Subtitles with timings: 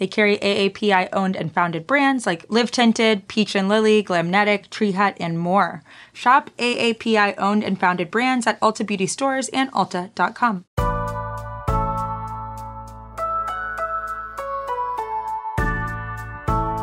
[0.00, 4.92] They carry AAPI owned and founded brands like Live Tinted, Peach and Lily, Glamnetic, Tree
[4.92, 5.82] Hut, and more.
[6.14, 10.64] Shop AAPI owned and founded brands at Ulta Beauty stores and Ulta.com.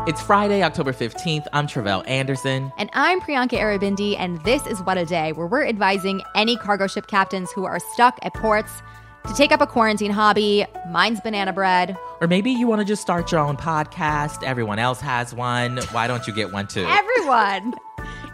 [0.07, 1.47] It's Friday, October 15th.
[1.51, 2.71] I'm Tre'vell Anderson.
[2.77, 6.85] And I'm Priyanka Aribindi, and this is What a Day, where we're advising any cargo
[6.85, 8.83] ship captains who are stuck at ports
[9.27, 10.65] to take up a quarantine hobby.
[10.89, 11.97] Mine's banana bread.
[12.21, 14.43] Or maybe you want to just start your own podcast.
[14.43, 15.77] Everyone else has one.
[15.91, 16.85] Why don't you get one too?
[16.87, 17.75] Everyone.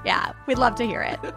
[0.06, 1.20] yeah, we'd love to hear it.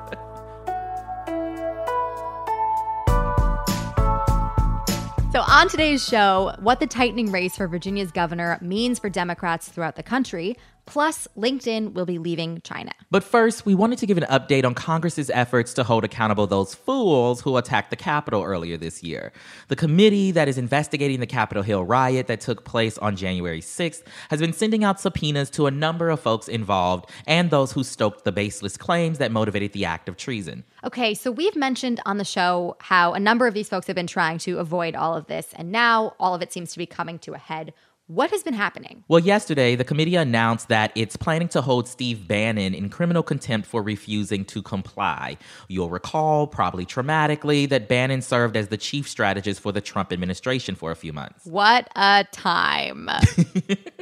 [5.33, 9.97] So, on today's show, what the tightening race for Virginia's governor means for Democrats throughout
[9.97, 12.93] the country, Plus, LinkedIn will be leaving China.
[13.11, 16.75] But first, we wanted to give an update on Congress's efforts to hold accountable those
[16.75, 19.33] fools who attacked the Capitol earlier this year.
[19.69, 24.03] The committee that is investigating the Capitol Hill riot that took place on January 6th
[24.31, 28.25] has been sending out subpoenas to a number of folks involved and those who stoked
[28.25, 30.65] the baseless claims that motivated the act of treason.
[30.85, 34.07] Okay, so we've mentioned on the show how a number of these folks have been
[34.07, 37.19] trying to avoid all of this, and now all of it seems to be coming
[37.21, 37.73] to a head.
[38.09, 39.03] What has been happening?
[39.09, 43.67] Well, yesterday, the committee announced that it's planning to hold Steve Bannon in criminal contempt
[43.67, 45.37] for refusing to comply.
[45.67, 50.77] You'll recall, probably traumatically, that Bannon served as the chief strategist for the Trump administration
[50.77, 51.47] for a few months.
[51.47, 53.11] What a time.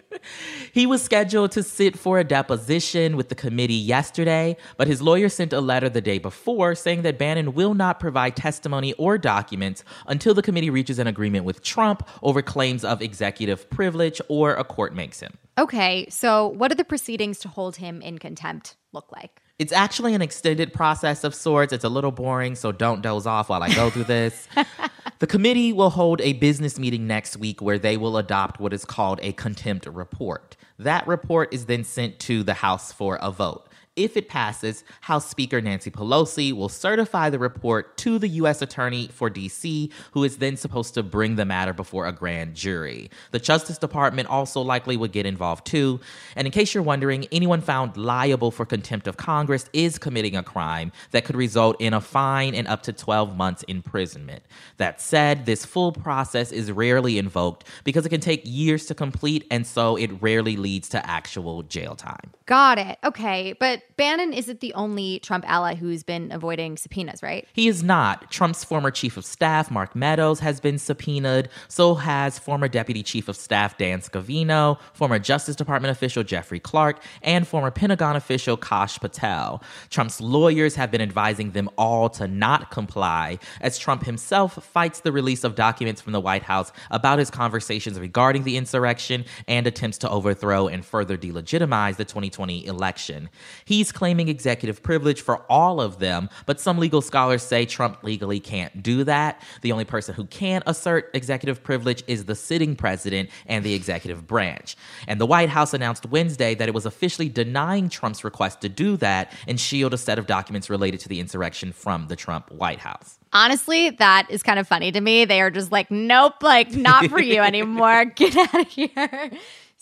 [0.73, 5.29] he was scheduled to sit for a deposition with the committee yesterday, but his lawyer
[5.29, 9.85] sent a letter the day before saying that Bannon will not provide testimony or documents
[10.07, 14.64] until the committee reaches an agreement with Trump over claims of executive privilege or a
[14.64, 15.36] court makes him.
[15.57, 19.41] Okay, so what do the proceedings to hold him in contempt look like?
[19.58, 21.73] It's actually an extended process of sorts.
[21.73, 24.48] It's a little boring, so don't doze off while I go through this.
[25.24, 28.85] the committee will hold a business meeting next week where they will adopt what is
[28.85, 30.55] called a contempt report.
[30.79, 33.67] That report is then sent to the House for a vote.
[33.96, 38.60] If it passes, House Speaker Nancy Pelosi will certify the report to the U.S.
[38.60, 43.08] Attorney for D.C., who is then supposed to bring the matter before a grand jury.
[43.30, 46.00] The Justice Department also likely would get involved too.
[46.34, 50.42] And in case you're wondering, anyone found liable for contempt of Congress is committing a
[50.42, 54.42] crime that could result in a fine and up to 12 months imprisonment.
[54.78, 59.46] That said, this full process is rarely invoked because it can take years to complete,
[59.52, 62.32] and so it rarely leads to actual jail time.
[62.46, 62.98] Got it.
[63.02, 63.55] Okay.
[63.58, 67.48] But Bannon isn't the only Trump ally who's been avoiding subpoenas, right?
[67.55, 68.30] He is not.
[68.30, 71.48] Trump's former chief of staff, Mark Meadows, has been subpoenaed.
[71.68, 77.02] So has former deputy chief of staff, Dan Scavino, former Justice Department official, Jeffrey Clark,
[77.22, 79.62] and former Pentagon official, Kash Patel.
[79.88, 85.12] Trump's lawyers have been advising them all to not comply, as Trump himself fights the
[85.12, 89.96] release of documents from the White House about his conversations regarding the insurrection and attempts
[89.98, 93.30] to overthrow and further delegitimize the 2020 election.
[93.64, 98.40] He's claiming executive privilege for all of them, but some legal scholars say Trump legally
[98.40, 99.40] can't do that.
[99.62, 104.27] The only person who can assert executive privilege is the sitting president and the executive
[104.27, 104.77] branch.
[105.06, 108.96] And the White House announced Wednesday that it was officially denying Trump's request to do
[108.98, 112.80] that and shield a set of documents related to the insurrection from the Trump White
[112.80, 113.18] House.
[113.33, 115.24] Honestly, that is kind of funny to me.
[115.24, 118.05] They are just like, nope, like, not for you anymore.
[118.05, 119.30] Get out of here.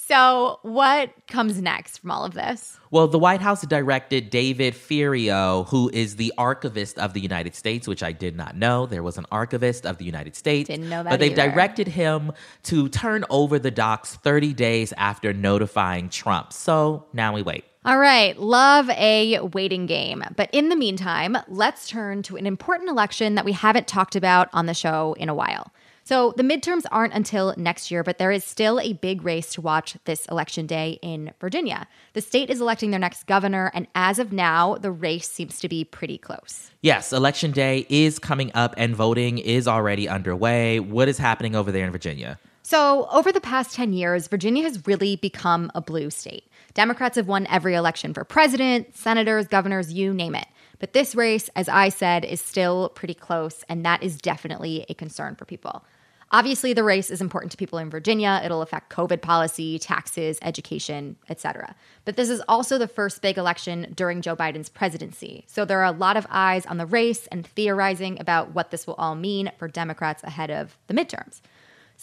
[0.09, 2.77] So, what comes next from all of this?
[2.91, 7.87] Well, the White House directed David Ferriero, who is the archivist of the United States,
[7.87, 8.87] which I did not know.
[8.87, 10.67] There was an archivist of the United States.
[10.67, 11.11] Didn't know that.
[11.11, 11.53] But they've either.
[11.53, 12.33] directed him
[12.65, 16.53] to turn over the docs 30 days after notifying Trump.
[16.53, 17.65] So now we wait.
[17.85, 20.25] All right, love a waiting game.
[20.37, 24.49] But in the meantime, let's turn to an important election that we haven't talked about
[24.53, 25.73] on the show in a while.
[26.05, 29.61] So the midterms aren't until next year, but there is still a big race to
[29.61, 31.87] watch this election day in Virginia.
[32.15, 35.69] The state is electing their next governor, and as of now, the race seems to
[35.69, 36.71] be pretty close.
[36.81, 40.81] Yes, election day is coming up and voting is already underway.
[40.81, 42.39] What is happening over there in Virginia?
[42.65, 46.45] So, over the past 10 years, Virginia has really become a blue state.
[46.75, 50.47] Democrats have won every election for president, senators, governors, you name it.
[50.83, 54.95] But this race, as I said, is still pretty close, and that is definitely a
[54.95, 55.85] concern for people.
[56.33, 58.43] Obviously, the race is important to people in Virginia.
[58.45, 61.77] It'll affect COVID policy, taxes, education, etc.
[62.05, 65.45] But this is also the first big election during Joe Biden's presidency.
[65.47, 68.85] So there are a lot of eyes on the race and theorizing about what this
[68.85, 71.43] will all mean for Democrats ahead of the midterms.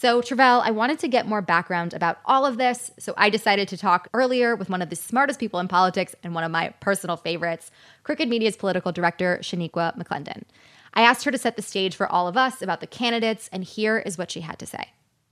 [0.00, 2.90] So, Tre'vell, I wanted to get more background about all of this.
[2.98, 6.34] So, I decided to talk earlier with one of the smartest people in politics and
[6.34, 7.70] one of my personal favorites,
[8.02, 10.44] Crooked Media's political director, Shaniqua McClendon.
[10.94, 13.62] I asked her to set the stage for all of us about the candidates, and
[13.62, 14.88] here is what she had to say.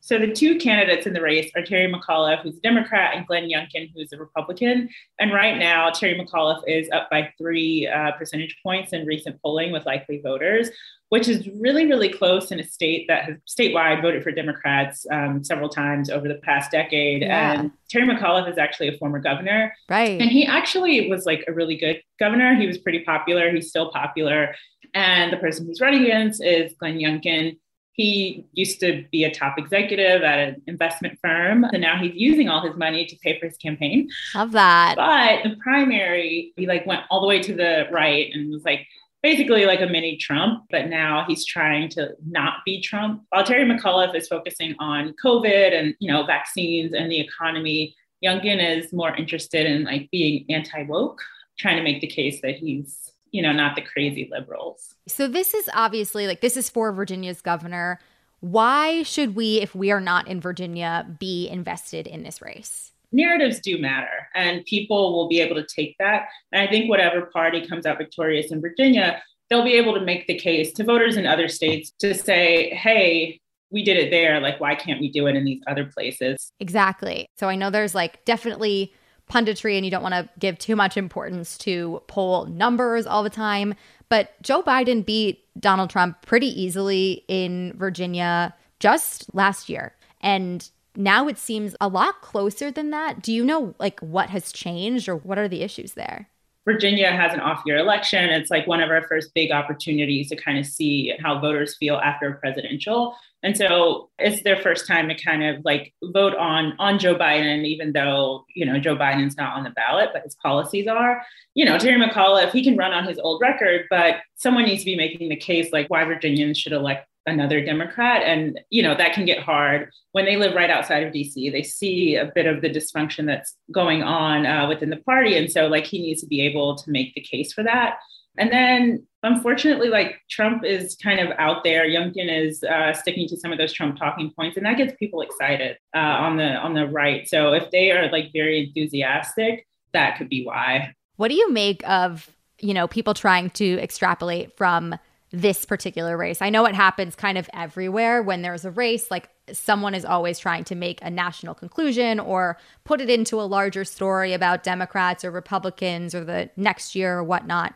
[0.08, 3.50] So the two candidates in the race are Terry McAuliffe, who's a Democrat, and Glenn
[3.50, 4.88] Youngkin, who's a Republican.
[5.18, 9.70] And right now, Terry McAuliffe is up by three uh, percentage points in recent polling
[9.70, 10.70] with likely voters,
[11.10, 15.44] which is really, really close in a state that has statewide voted for Democrats um,
[15.44, 17.20] several times over the past decade.
[17.20, 17.60] Yeah.
[17.60, 19.74] And Terry McAuliffe is actually a former governor.
[19.90, 20.18] Right.
[20.18, 22.54] And he actually was like a really good governor.
[22.54, 23.54] He was pretty popular.
[23.54, 24.54] He's still popular.
[24.94, 27.58] And the person he's running against is Glenn Youngkin.
[27.98, 32.48] He used to be a top executive at an investment firm, and now he's using
[32.48, 34.08] all his money to pay for his campaign.
[34.36, 34.94] Love that.
[34.94, 38.86] But the primary, he like went all the way to the right and was like
[39.20, 43.24] basically like a mini Trump, but now he's trying to not be Trump.
[43.30, 48.78] While Terry McAuliffe is focusing on COVID and you know vaccines and the economy, Youngkin
[48.78, 51.20] is more interested in like being anti woke,
[51.58, 54.94] trying to make the case that he's you know, not the crazy liberals.
[55.06, 58.00] So this is obviously like this is for Virginia's governor.
[58.40, 62.92] Why should we, if we are not in Virginia, be invested in this race?
[63.10, 66.28] Narratives do matter, and people will be able to take that.
[66.52, 70.26] And I think whatever party comes out victorious in Virginia, they'll be able to make
[70.26, 73.40] the case to voters in other states to say, hey,
[73.70, 74.40] we did it there.
[74.40, 76.52] Like, why can't we do it in these other places?
[76.60, 77.28] Exactly.
[77.36, 78.92] So I know there's like definitely
[79.28, 83.30] punditry and you don't want to give too much importance to poll numbers all the
[83.30, 83.74] time.
[84.08, 89.94] But Joe Biden beat Donald Trump pretty easily in Virginia just last year.
[90.20, 93.22] And now it seems a lot closer than that.
[93.22, 96.28] Do you know like what has changed or what are the issues there?
[96.64, 98.28] Virginia has an off year election.
[98.28, 101.96] It's like one of our first big opportunities to kind of see how voters feel
[101.96, 103.16] after a presidential.
[103.42, 107.64] And so it's their first time to kind of like vote on on Joe Biden,
[107.64, 111.22] even though you know Joe Biden's not on the ballot, but his policies are.
[111.54, 114.86] You know, Terry McAuliffe, he can run on his old record, but someone needs to
[114.86, 118.22] be making the case like why Virginians should elect another Democrat.
[118.24, 121.52] And, you know, that can get hard when they live right outside of DC.
[121.52, 125.36] They see a bit of the dysfunction that's going on uh, within the party.
[125.36, 127.98] And so, like, he needs to be able to make the case for that.
[128.38, 131.86] And then, unfortunately, like Trump is kind of out there.
[131.86, 135.20] Youngkin is uh, sticking to some of those Trump talking points, and that gets people
[135.20, 137.28] excited uh, on the on the right.
[137.28, 140.94] So if they are like very enthusiastic, that could be why.
[141.16, 142.30] What do you make of
[142.60, 144.94] you know people trying to extrapolate from
[145.30, 146.40] this particular race.
[146.40, 150.38] I know it happens kind of everywhere when there's a race, like someone is always
[150.38, 155.24] trying to make a national conclusion or put it into a larger story about Democrats
[155.24, 157.74] or Republicans or the next year or whatnot.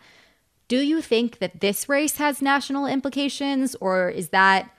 [0.73, 4.71] Do you think that this race has national implications or is that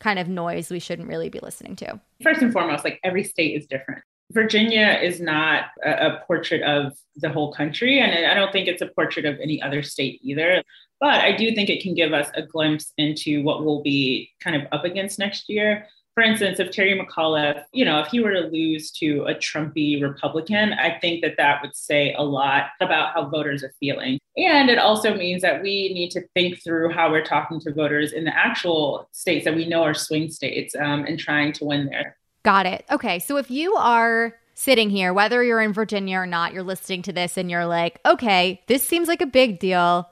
[0.00, 2.00] kind of noise we shouldn't really be listening to?
[2.22, 4.02] First and foremost, like every state is different.
[4.30, 8.86] Virginia is not a, portrait of the whole country, and I don't think it's a
[8.86, 10.62] portrait of any other state either.
[11.00, 14.56] But I do think it can give us a glimpse into what we'll be kind
[14.56, 15.86] of up against next year.
[16.14, 20.02] For instance, if Terry McAuliffe, you know, if he were to lose to a Trumpy
[20.02, 24.18] Republican, I think that that would say a lot about how voters are feeling.
[24.36, 28.12] And it also means that we need to think through how we're talking to voters
[28.12, 31.86] in the actual states that we know are swing states um, and trying to win
[31.86, 32.16] there.
[32.42, 32.84] Got it.
[32.90, 33.18] Okay.
[33.18, 37.12] So if you are sitting here, whether you're in Virginia or not, you're listening to
[37.12, 40.10] this and you're like, okay, this seems like a big deal.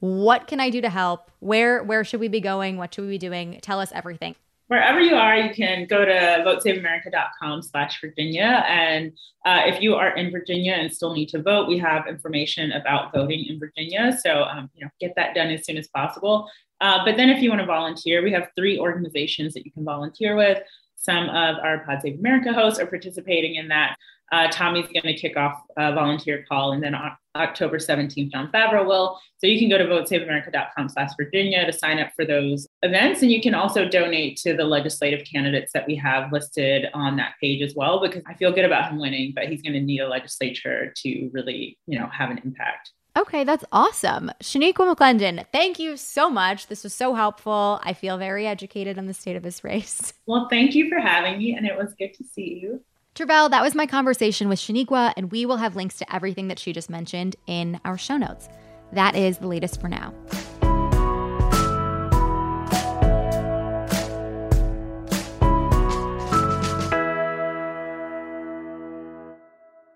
[0.00, 1.30] What can I do to help?
[1.40, 2.76] Where where should we be going?
[2.76, 3.58] What should we be doing?
[3.62, 4.34] Tell us everything.
[4.68, 8.64] Wherever you are, you can go to votesaveamerica.com slash Virginia.
[8.68, 9.12] And
[9.46, 13.12] uh, if you are in Virginia and still need to vote, we have information about
[13.14, 14.18] voting in Virginia.
[14.22, 16.50] So, um, you know, get that done as soon as possible.
[16.82, 19.84] Uh, but then if you want to volunteer, we have three organizations that you can
[19.84, 20.62] volunteer with.
[20.96, 23.96] Some of our Pod Save America hosts are participating in that.
[24.30, 28.50] Uh, Tommy's going to kick off a volunteer call, and then on October 17th, John
[28.52, 29.18] Favreau will.
[29.38, 33.22] So you can go to votesaveamerica.com slash Virginia to sign up for those events.
[33.22, 37.32] And you can also donate to the legislative candidates that we have listed on that
[37.40, 40.00] page as well, because I feel good about him winning, but he's going to need
[40.00, 42.92] a legislature to really, you know, have an impact.
[43.16, 44.30] Okay, that's awesome.
[44.40, 46.68] Shaniqua McClendon, thank you so much.
[46.68, 47.80] This was so helpful.
[47.82, 50.12] I feel very educated on the state of this race.
[50.26, 52.84] Well, thank you for having me, and it was good to see you.
[53.14, 56.58] Tre'vell, that was my conversation with Shaniqua, and we will have links to everything that
[56.58, 58.50] she just mentioned in our show notes.
[58.92, 60.12] That is the latest for now.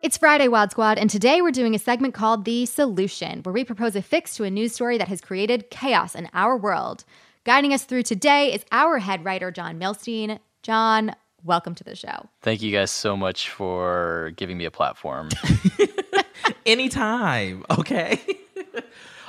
[0.02, 3.62] It's Friday, WOD Squad, and today we're doing a segment called The Solution, where we
[3.62, 7.04] propose a fix to a news story that has created chaos in our world.
[7.44, 10.40] Guiding us through today is our head writer, John Milstein.
[10.64, 12.28] John, welcome to the show.
[12.40, 15.28] Thank you guys so much for giving me a platform.
[16.66, 18.20] Anytime, okay?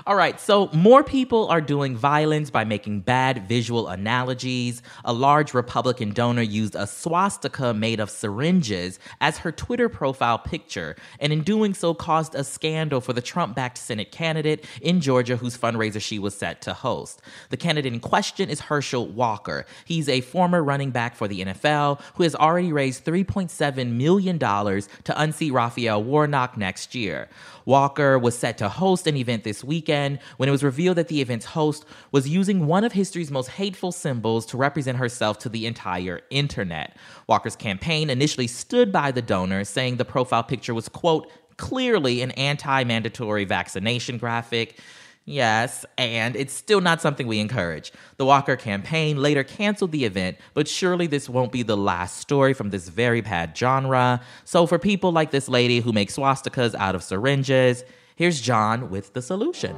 [0.05, 4.81] All right, so more people are doing violence by making bad visual analogies.
[5.05, 10.97] A large Republican donor used a swastika made of syringes as her Twitter profile picture,
[11.21, 15.37] and in doing so, caused a scandal for the Trump backed Senate candidate in Georgia
[15.37, 17.21] whose fundraiser she was set to host.
[17.49, 19.65] The candidate in question is Herschel Walker.
[19.85, 25.21] He's a former running back for the NFL who has already raised $3.7 million to
[25.21, 27.29] unseat Raphael Warnock next year.
[27.65, 31.21] Walker was set to host an event this weekend when it was revealed that the
[31.21, 35.65] event's host was using one of history's most hateful symbols to represent herself to the
[35.65, 36.97] entire internet.
[37.27, 42.31] Walker's campaign initially stood by the donor, saying the profile picture was, quote, clearly an
[42.31, 44.79] anti mandatory vaccination graphic.
[45.25, 47.93] Yes, and it's still not something we encourage.
[48.17, 52.53] The Walker campaign later canceled the event, but surely this won't be the last story
[52.53, 54.21] from this very bad genre.
[54.43, 57.85] So, for people like this lady who makes swastikas out of syringes,
[58.17, 59.77] here's John with the solution.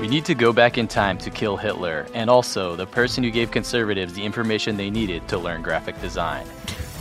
[0.00, 3.30] We need to go back in time to kill Hitler, and also the person who
[3.30, 6.46] gave conservatives the information they needed to learn graphic design.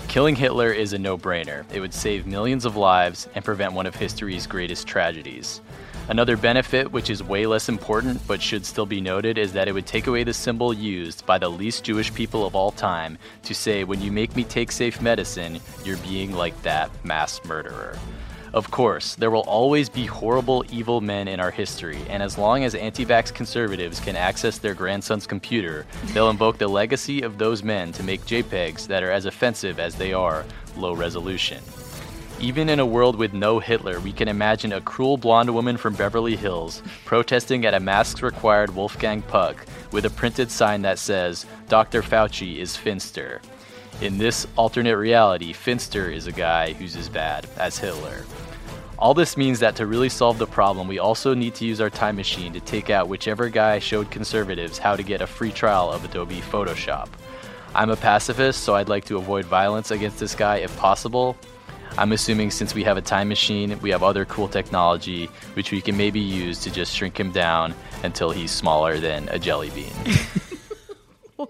[0.09, 1.63] Killing Hitler is a no brainer.
[1.71, 5.61] It would save millions of lives and prevent one of history's greatest tragedies.
[6.09, 9.73] Another benefit, which is way less important but should still be noted, is that it
[9.73, 13.53] would take away the symbol used by the least Jewish people of all time to
[13.53, 17.95] say, when you make me take safe medicine, you're being like that mass murderer.
[18.53, 22.63] Of course, there will always be horrible, evil men in our history, and as long
[22.63, 27.61] as anti vax conservatives can access their grandson's computer, they'll invoke the legacy of those
[27.61, 30.43] men to make JPEGs that are as offensive as they are
[30.75, 31.61] low resolution.
[32.41, 35.93] Even in a world with no Hitler, we can imagine a cruel blonde woman from
[35.93, 41.45] Beverly Hills protesting at a masks required Wolfgang Puck with a printed sign that says,
[41.67, 42.01] Dr.
[42.01, 43.41] Fauci is Finster.
[43.99, 48.23] In this alternate reality, Finster is a guy who's as bad as Hitler.
[48.97, 51.89] All this means that to really solve the problem, we also need to use our
[51.89, 55.91] time machine to take out whichever guy showed conservatives how to get a free trial
[55.91, 57.09] of Adobe Photoshop.
[57.75, 61.35] I'm a pacifist, so I'd like to avoid violence against this guy if possible,
[61.97, 65.81] I'm assuming since we have a time machine, we have other cool technology which we
[65.81, 69.91] can maybe use to just shrink him down until he's smaller than a jelly bean.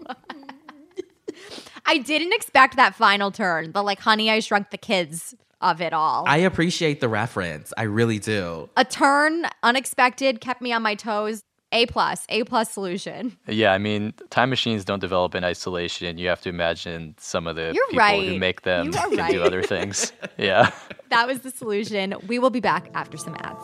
[1.85, 5.91] I didn't expect that final turn, the like, honey, I shrunk the kids of it
[5.91, 6.23] all.
[6.27, 7.73] I appreciate the reference.
[7.77, 8.69] I really do.
[8.77, 11.41] A turn, unexpected, kept me on my toes.
[11.71, 13.37] A plus, A plus solution.
[13.47, 16.17] Yeah, I mean, time machines don't develop in isolation.
[16.17, 18.27] You have to imagine some of the You're people right.
[18.27, 19.31] who make them can right.
[19.31, 20.11] do other things.
[20.37, 20.71] Yeah.
[21.09, 22.15] That was the solution.
[22.27, 23.63] We will be back after some ads.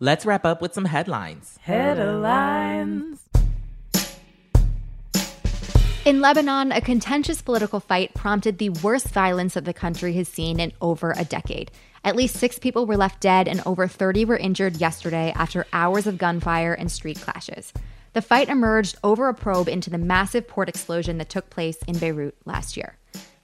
[0.00, 1.58] Let's wrap up with some headlines.
[1.60, 3.18] Headlines.
[6.04, 10.60] In Lebanon, a contentious political fight prompted the worst violence that the country has seen
[10.60, 11.72] in over a decade.
[12.04, 16.06] At least six people were left dead and over 30 were injured yesterday after hours
[16.06, 17.72] of gunfire and street clashes.
[18.12, 21.98] The fight emerged over a probe into the massive port explosion that took place in
[21.98, 22.96] Beirut last year.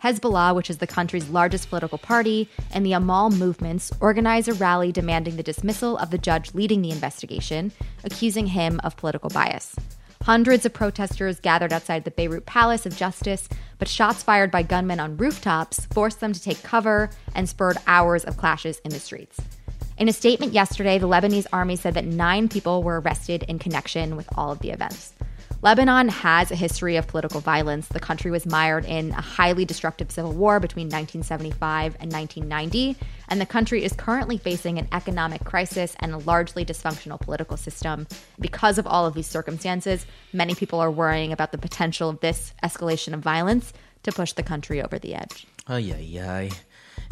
[0.04, 4.92] Hezbollah, which is the country's largest political party, and the Amal movements organize a rally
[4.92, 7.72] demanding the dismissal of the judge leading the investigation,
[8.04, 9.74] accusing him of political bias.
[10.22, 15.00] Hundreds of protesters gathered outside the Beirut Palace of Justice, but shots fired by gunmen
[15.00, 19.40] on rooftops forced them to take cover and spurred hours of clashes in the streets.
[19.96, 24.16] In a statement yesterday, the Lebanese army said that nine people were arrested in connection
[24.16, 25.14] with all of the events.
[25.64, 27.88] Lebanon has a history of political violence.
[27.88, 32.94] The country was mired in a highly destructive civil war between 1975 and 1990,
[33.30, 38.06] and the country is currently facing an economic crisis and a largely dysfunctional political system.
[38.38, 40.04] Because of all of these circumstances,
[40.34, 44.42] many people are worrying about the potential of this escalation of violence to push the
[44.42, 45.46] country over the edge.
[45.66, 46.50] Ay, ay, ay.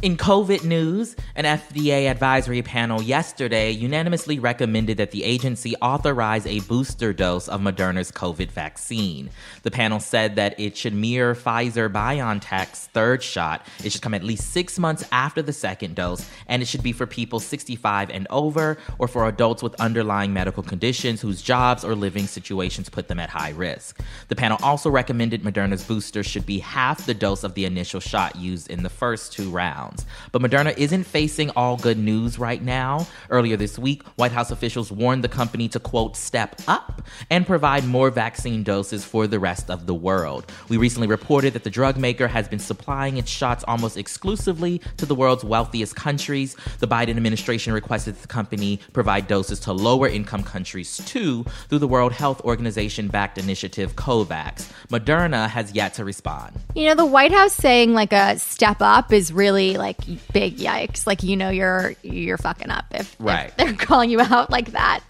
[0.02, 6.58] In COVID news, an FDA advisory panel yesterday unanimously recommended that the agency authorize a
[6.62, 9.30] booster dose of Moderna's COVID vaccine.
[9.62, 13.64] The panel said that it should mirror Pfizer BioNTech's third shot.
[13.84, 16.90] It should come at least six months after the second dose, and it should be
[16.90, 21.94] for people 65 and over or for adults with underlying medical conditions whose jobs or
[21.94, 24.00] living situations put them at high risk.
[24.26, 28.34] The panel also recommended Moderna's booster should be half the dose of the initial shot
[28.34, 30.06] used in the first two rounds pounds.
[30.30, 33.06] But Moderna isn't facing all good news right now.
[33.30, 37.84] Earlier this week, White House officials warned the company to, quote, step up and provide
[37.84, 40.50] more vaccine doses for the rest of the world.
[40.68, 45.06] We recently reported that the drug maker has been supplying its shots almost exclusively to
[45.06, 46.56] the world's wealthiest countries.
[46.78, 51.88] The Biden administration requested the company provide doses to lower income countries too through the
[51.88, 54.70] World Health Organization backed initiative COVAX.
[54.88, 56.58] Moderna has yet to respond.
[56.74, 59.98] You know, the White House saying like a step up is really like
[60.32, 61.06] big yikes.
[61.06, 63.48] Like you know you're you're fucking up if, right.
[63.48, 65.00] if they're calling you out like that.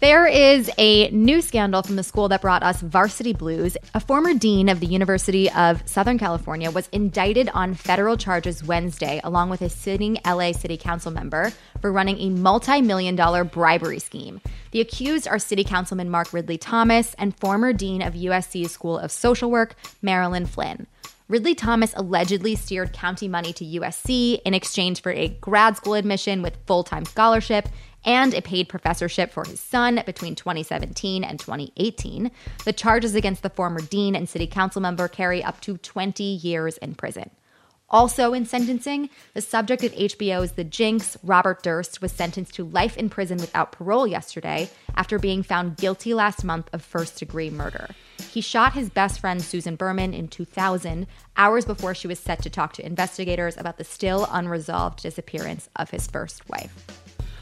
[0.00, 3.76] There is a new scandal from the school that brought us Varsity Blues.
[3.94, 9.20] A former dean of the University of Southern California was indicted on federal charges Wednesday,
[9.24, 13.98] along with a sitting LA City Council member, for running a multi million dollar bribery
[13.98, 14.40] scheme.
[14.70, 19.10] The accused are City Councilman Mark Ridley Thomas and former dean of USC's School of
[19.10, 20.86] Social Work, Marilyn Flynn.
[21.28, 26.40] Ridley Thomas allegedly steered county money to USC in exchange for a grad school admission
[26.40, 27.68] with full time scholarship
[28.02, 32.30] and a paid professorship for his son between 2017 and 2018.
[32.64, 36.78] The charges against the former dean and city council member carry up to 20 years
[36.78, 37.28] in prison.
[37.90, 42.96] Also in sentencing, the subject of HBO's The Jinx, Robert Durst, was sentenced to life
[42.96, 47.88] in prison without parole yesterday after being found guilty last month of first degree murder.
[48.30, 52.50] He shot his best friend Susan Berman in 2000, hours before she was set to
[52.50, 56.74] talk to investigators about the still unresolved disappearance of his first wife.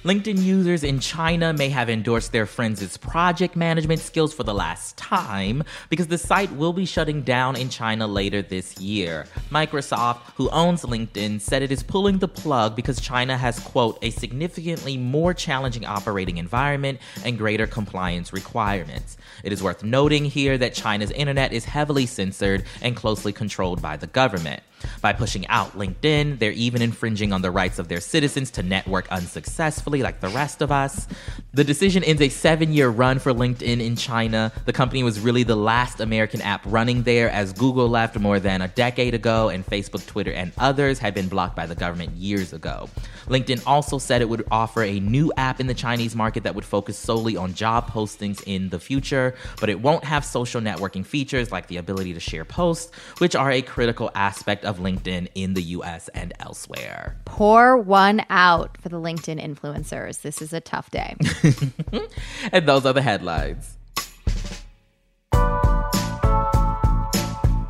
[0.06, 4.96] LinkedIn users in China may have endorsed their friends' project management skills for the last
[4.96, 9.26] time because the site will be shutting down in China later this year.
[9.50, 14.10] Microsoft, who owns LinkedIn, said it is pulling the plug because China has, quote, a
[14.10, 19.16] significantly more challenging operating environment and greater compliance requirements.
[19.42, 23.96] It is worth noting here that China's internet is heavily censored and closely controlled by
[23.96, 24.62] the government.
[25.00, 29.10] By pushing out LinkedIn, they're even infringing on the rights of their citizens to network
[29.10, 31.06] unsuccessfully, like the rest of us.
[31.54, 34.52] The decision ends a seven year run for LinkedIn in China.
[34.64, 38.62] The company was really the last American app running there, as Google left more than
[38.62, 42.52] a decade ago, and Facebook, Twitter, and others had been blocked by the government years
[42.52, 42.88] ago.
[43.26, 46.64] LinkedIn also said it would offer a new app in the Chinese market that would
[46.64, 51.50] focus solely on job postings in the future, but it won't have social networking features
[51.50, 55.62] like the ability to share posts, which are a critical aspect of LinkedIn in the
[55.62, 57.16] US and elsewhere.
[57.24, 60.22] Pour one out for the LinkedIn influencers.
[60.22, 61.16] This is a tough day.
[62.52, 63.76] and those are the headlines.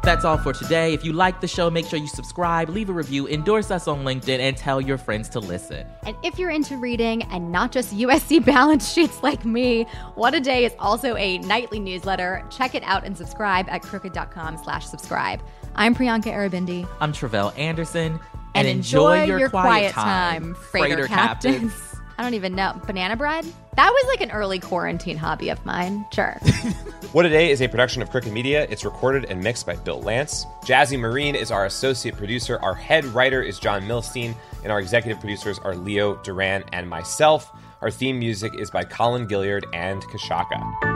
[0.06, 0.94] That's all for today.
[0.94, 4.04] If you like the show, make sure you subscribe, leave a review, endorse us on
[4.04, 5.85] LinkedIn, and tell your friends to listen.
[6.04, 9.82] And if you're into reading and not just USC balance sheets like me,
[10.14, 12.44] What a Day is also a nightly newsletter.
[12.50, 15.42] Check it out and subscribe at crooked.com slash subscribe.
[15.76, 16.88] I'm Priyanka Aribindi.
[17.00, 18.18] I'm Tre'vell Anderson.
[18.54, 21.72] And, and enjoy, enjoy, your, your quiet, quiet, time, freighter, freighter captains.
[21.74, 22.00] captains.
[22.16, 22.80] I don't even know.
[22.86, 23.44] Banana bread?
[23.76, 26.06] That was like an early quarantine hobby of mine.
[26.14, 26.32] Sure.
[27.12, 28.66] what a Day is a production of Crooked Media.
[28.70, 30.46] It's recorded and mixed by Bill Lance.
[30.64, 32.58] Jazzy Marine is our associate producer.
[32.62, 34.34] Our head writer is John Milstein.
[34.62, 37.52] And our executive producers are Leo Duran and myself.
[37.82, 40.95] Our theme music is by Colin Gilliard and Kashaka.